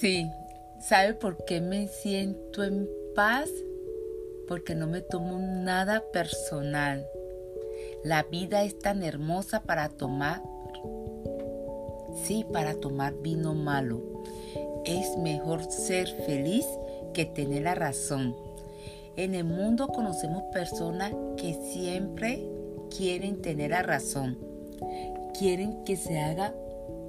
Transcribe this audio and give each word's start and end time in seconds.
Sí, 0.00 0.30
¿sabe 0.80 1.14
por 1.14 1.44
qué 1.44 1.60
me 1.60 1.88
siento 1.88 2.62
en 2.62 2.88
paz? 3.16 3.50
Porque 4.46 4.76
no 4.76 4.86
me 4.86 5.00
tomo 5.00 5.38
nada 5.38 6.04
personal. 6.12 7.04
La 8.04 8.22
vida 8.22 8.62
es 8.62 8.78
tan 8.78 9.02
hermosa 9.02 9.62
para 9.62 9.88
tomar, 9.88 10.40
sí, 12.22 12.46
para 12.52 12.74
tomar 12.74 13.14
vino 13.22 13.54
malo. 13.54 14.00
Es 14.84 15.16
mejor 15.18 15.64
ser 15.64 16.06
feliz 16.06 16.64
que 17.12 17.24
tener 17.24 17.62
la 17.62 17.74
razón. 17.74 18.36
En 19.16 19.34
el 19.34 19.44
mundo 19.44 19.88
conocemos 19.88 20.44
personas 20.52 21.12
que 21.36 21.54
siempre 21.72 22.48
quieren 22.96 23.42
tener 23.42 23.72
la 23.72 23.82
razón. 23.82 24.38
Quieren 25.36 25.82
que 25.82 25.96
se 25.96 26.20
haga 26.20 26.54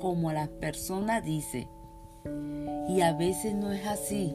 como 0.00 0.32
la 0.32 0.48
persona 0.48 1.20
dice. 1.20 1.68
Y 2.88 3.00
a 3.02 3.12
veces 3.12 3.54
no 3.54 3.72
es 3.72 3.86
así. 3.86 4.34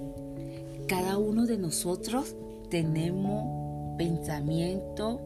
Cada 0.87 1.17
uno 1.17 1.45
de 1.45 1.57
nosotros 1.57 2.35
tenemos 2.69 3.97
pensamientos 3.97 5.19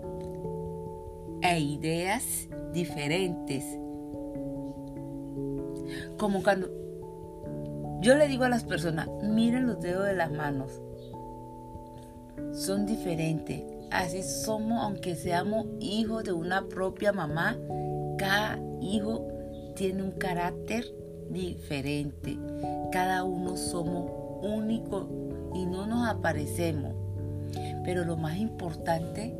e 1.41 1.59
ideas 1.59 2.47
diferentes. 2.73 3.63
Como 6.17 6.43
cuando 6.43 6.69
yo 8.01 8.15
le 8.15 8.27
digo 8.27 8.43
a 8.43 8.49
las 8.49 8.63
personas, 8.63 9.09
miren 9.23 9.67
los 9.67 9.81
dedos 9.81 10.05
de 10.05 10.13
las 10.13 10.31
manos. 10.31 10.81
Son 12.53 12.85
diferentes. 12.85 13.63
Así 13.91 14.21
somos, 14.21 14.83
aunque 14.83 15.15
seamos 15.15 15.67
hijos 15.79 16.23
de 16.23 16.33
una 16.33 16.67
propia 16.67 17.11
mamá, 17.11 17.57
cada 18.17 18.59
hijo 18.81 19.25
tiene 19.75 20.03
un 20.03 20.11
carácter 20.11 20.85
diferente. 21.29 22.37
Cada 22.91 23.23
uno 23.23 23.57
somos 23.57 24.11
únicos 24.41 25.07
y 25.53 25.65
no 25.65 25.87
nos 25.87 26.07
aparecemos. 26.07 26.93
Pero 27.83 28.03
lo 28.03 28.17
más 28.17 28.37
importante, 28.37 29.35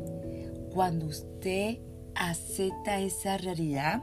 cuando 0.72 1.06
usted 1.06 1.78
acepta 2.14 2.98
esa 3.00 3.36
realidad 3.36 4.02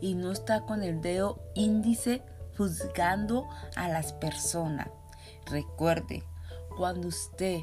y 0.00 0.14
no 0.14 0.32
está 0.32 0.62
con 0.62 0.82
el 0.82 1.00
dedo 1.00 1.40
índice 1.54 2.22
juzgando 2.56 3.48
a 3.76 3.88
las 3.88 4.12
personas. 4.12 4.88
Recuerde, 5.50 6.22
cuando 6.76 7.08
usted 7.08 7.60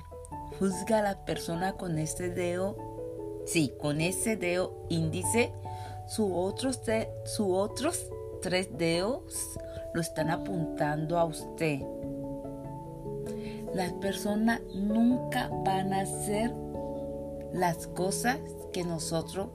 juzga 0.60 1.00
a 1.00 1.04
la 1.04 1.26
persona 1.26 1.74
con 1.74 2.00
este 2.00 2.30
dedo, 2.30 2.76
sí, 3.46 3.74
con 3.80 4.02
ese 4.02 4.36
dedo 4.36 4.86
índice, 4.90 5.54
sus 6.08 6.30
otros, 6.34 6.80
su 7.26 7.54
otros 7.54 8.10
tres 8.44 8.78
dedos 8.78 9.58
lo 9.94 10.02
están 10.02 10.30
apuntando 10.30 11.18
a 11.18 11.24
usted. 11.24 11.80
Las 13.74 13.94
personas 13.94 14.60
nunca 14.76 15.50
van 15.66 15.94
a 15.94 16.02
hacer 16.02 16.54
las 17.54 17.88
cosas 17.88 18.40
que 18.74 18.84
nosotros 18.84 19.48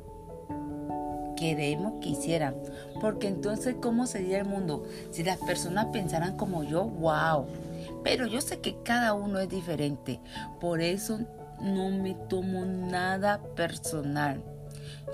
queremos 1.36 2.00
que 2.00 2.08
hicieran. 2.08 2.56
Porque 3.00 3.28
entonces, 3.28 3.76
¿cómo 3.80 4.06
sería 4.06 4.38
el 4.38 4.46
mundo? 4.46 4.84
Si 5.10 5.22
las 5.22 5.38
personas 5.38 5.86
pensaran 5.92 6.36
como 6.38 6.64
yo, 6.64 6.84
wow. 6.84 7.44
Pero 8.02 8.26
yo 8.26 8.40
sé 8.40 8.60
que 8.60 8.82
cada 8.82 9.12
uno 9.12 9.38
es 9.38 9.50
diferente. 9.50 10.18
Por 10.60 10.80
eso 10.80 11.20
no 11.60 11.90
me 11.90 12.14
tomo 12.14 12.64
nada 12.64 13.42
personal. 13.54 14.42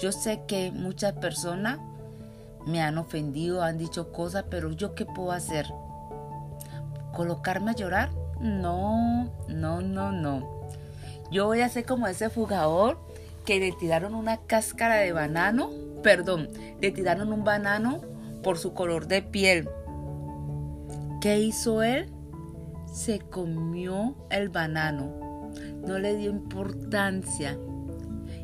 Yo 0.01 0.13
sé 0.13 0.43
que 0.47 0.71
muchas 0.71 1.15
personas 1.15 1.79
me 2.67 2.81
han 2.81 2.99
ofendido, 2.99 3.63
han 3.63 3.79
dicho 3.79 4.13
cosas, 4.13 4.45
pero 4.51 4.73
yo 4.73 4.95
qué 4.95 5.07
puedo 5.07 5.33
hacer? 5.33 5.67
¿Colocarme 7.13 7.73
a 7.73 7.75
llorar? 7.75 8.11
No, 8.41 9.31
no, 9.49 9.81
no, 9.81 10.13
no. 10.13 10.65
Yo 11.31 11.47
voy 11.47 11.61
a 11.61 11.69
ser 11.69 11.85
como 11.85 12.07
ese 12.07 12.31
fugador 12.31 12.99
que 13.45 13.61
le 13.61 13.73
tiraron 13.73 14.15
una 14.15 14.39
cáscara 14.39 14.97
de 14.97 15.13
banano, 15.13 15.71
perdón, 16.03 16.49
le 16.81 16.91
tiraron 16.91 17.33
un 17.33 17.45
banano 17.45 18.01
por 18.43 18.59
su 18.59 18.73
color 18.75 19.07
de 19.07 19.23
piel. 19.23 19.69
¿Qué 21.21 21.39
hizo 21.39 21.83
él? 21.83 22.11
Se 22.93 23.19
comió 23.19 24.15
el 24.31 24.49
banano. 24.51 25.51
No 25.87 25.99
le 25.99 26.17
dio 26.17 26.31
importancia. 26.31 27.59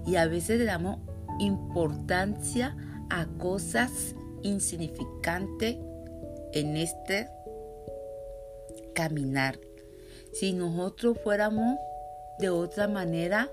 Y 0.07 0.17
a 0.17 0.27
veces 0.27 0.59
le 0.59 0.65
damos 0.65 0.99
importancia 1.39 2.77
a 3.11 3.27
cosas 3.39 4.15
insignificantes 4.43 5.77
en 6.53 6.77
este 6.77 7.29
caminar. 8.95 9.59
Si 10.33 10.53
nosotros 10.53 11.19
fuéramos 11.23 11.79
de 12.39 12.51
otra 12.51 12.89
manera, 12.89 13.51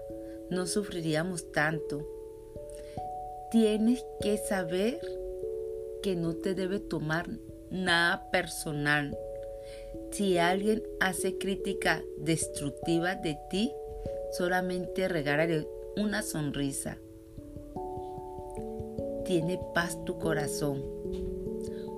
no 0.49 0.65
sufriríamos 0.65 1.51
tanto. 1.51 2.07
Tienes 3.51 4.05
que 4.21 4.37
saber 4.37 4.99
que 6.01 6.15
no 6.15 6.35
te 6.35 6.53
debe 6.53 6.79
tomar 6.79 7.27
nada 7.69 8.29
personal. 8.31 9.17
Si 10.11 10.37
alguien 10.37 10.83
hace 10.99 11.37
crítica 11.37 12.03
destructiva 12.17 13.15
de 13.15 13.37
ti, 13.49 13.73
solamente 14.37 15.07
regálale 15.07 15.67
una 15.95 16.21
sonrisa. 16.21 16.97
Tiene 19.27 19.59
paz 19.75 20.03
tu 20.05 20.17
corazón, 20.17 20.83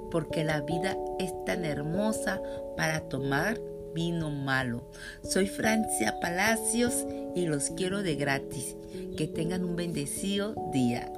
porque 0.10 0.44
la 0.44 0.62
vida 0.62 0.98
es 1.20 1.32
tan 1.46 1.64
hermosa 1.64 2.42
para 2.76 3.02
tomar 3.02 3.62
vino 3.94 4.32
malo. 4.32 4.90
Soy 5.24 5.48
Francia 5.48 6.20
Palacios 6.20 7.06
y 7.36 7.46
los 7.46 7.70
quiero 7.70 8.02
de 8.02 8.16
gratis. 8.16 8.76
Que 9.16 9.28
tengan 9.28 9.64
un 9.64 9.76
bendecido 9.76 10.56
día. 10.74 11.14